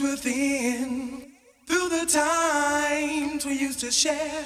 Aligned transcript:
within. 0.00 1.32
Through 1.66 1.88
the 1.90 2.06
times 2.06 3.44
we 3.44 3.52
used 3.52 3.80
to 3.80 3.90
share, 3.90 4.44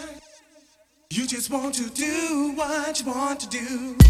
you 1.11 1.27
just 1.27 1.51
want 1.51 1.75
to 1.75 1.89
do 1.91 2.53
what 2.55 3.01
you 3.01 3.07
want 3.07 3.41
to 3.41 3.49
do. 3.49 4.02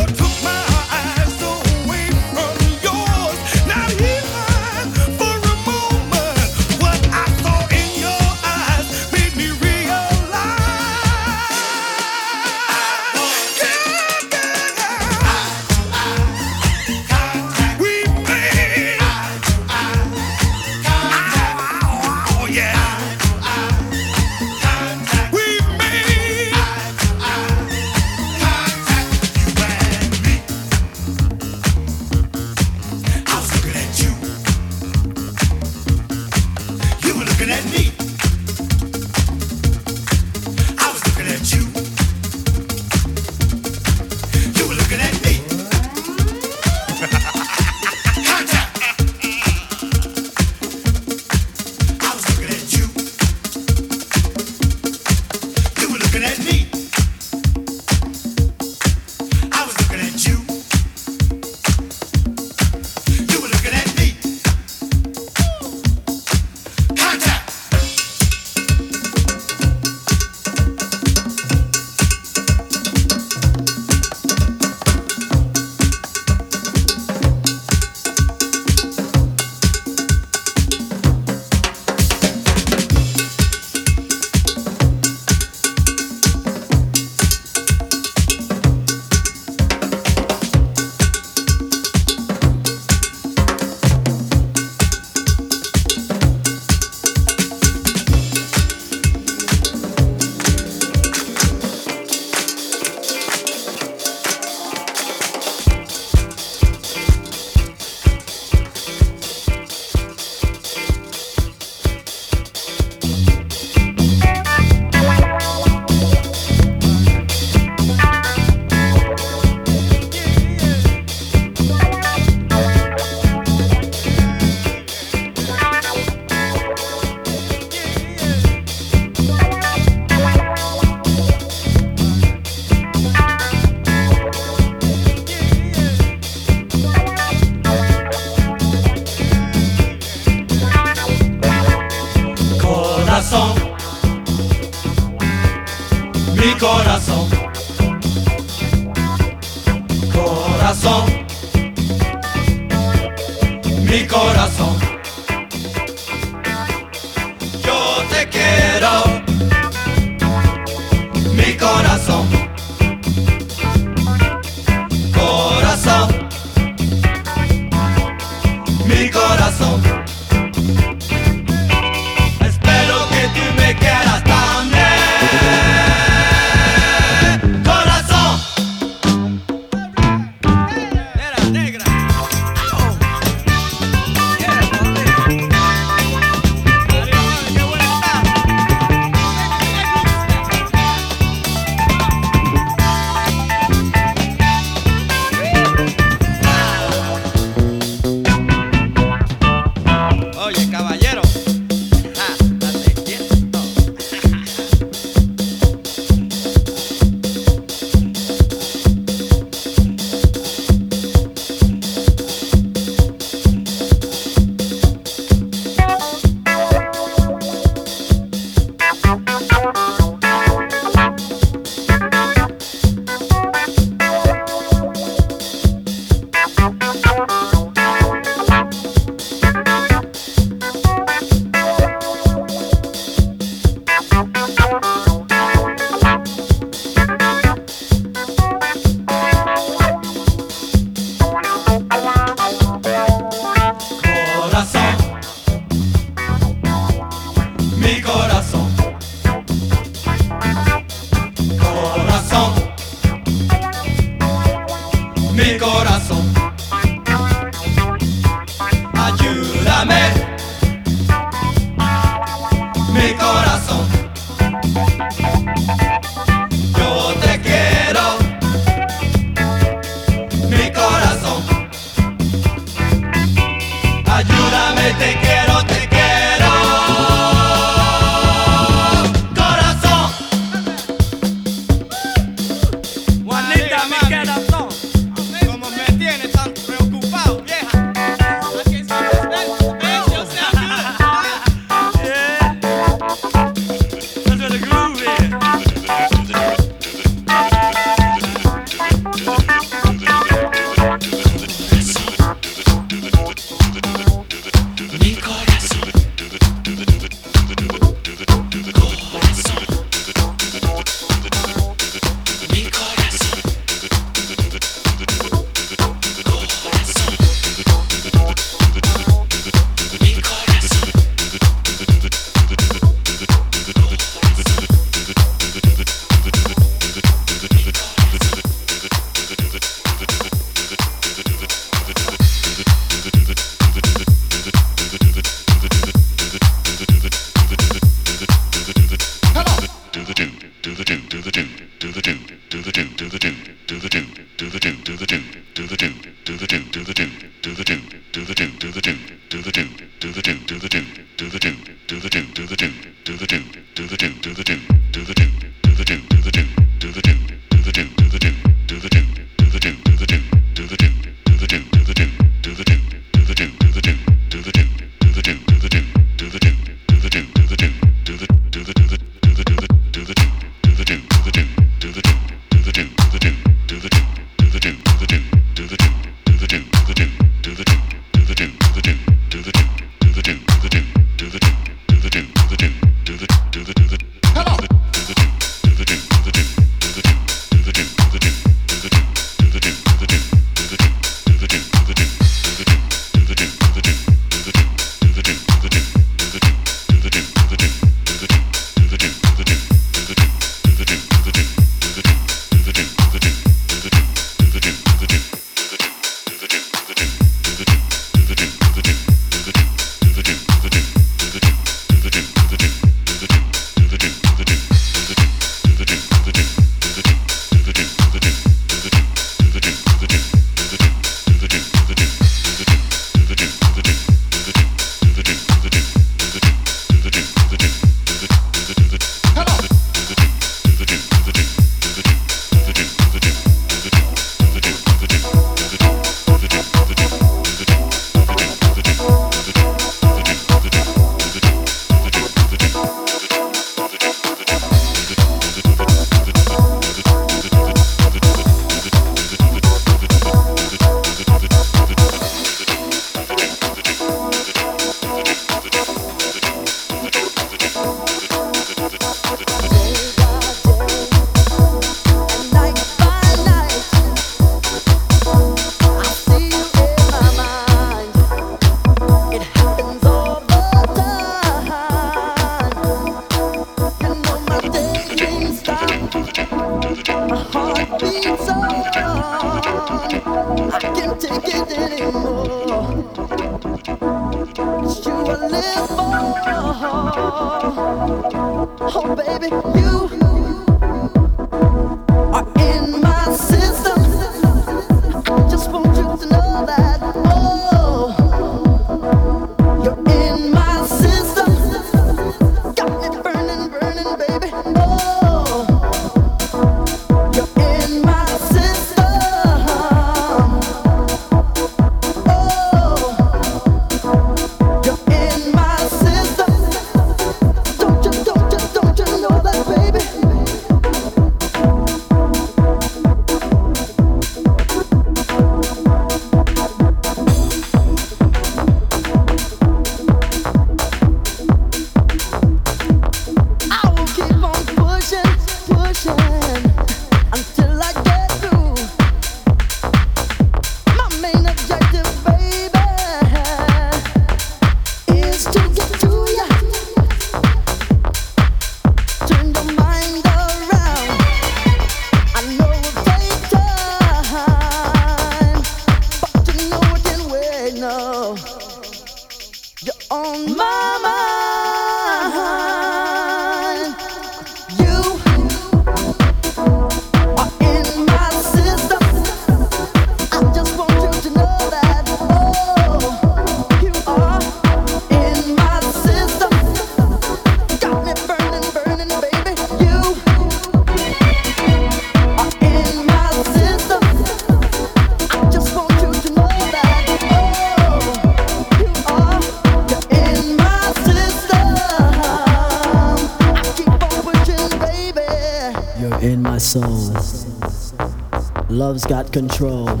Love's 598.96 599.04
got 599.04 599.30
control. 599.30 600.00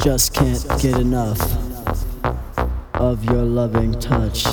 Just 0.00 0.32
can't 0.32 0.64
get 0.80 0.96
enough 0.96 1.40
of 2.94 3.24
your 3.24 3.42
loving 3.42 3.98
touch. 3.98 4.46